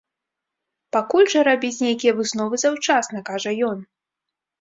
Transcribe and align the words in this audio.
Пакуль 0.95 1.27
жа 1.33 1.43
рабіць 1.49 1.83
нейкія 1.87 2.13
высновы 2.21 2.55
заўчасна, 2.63 3.23
кажа 3.29 3.51
ён. 3.69 3.85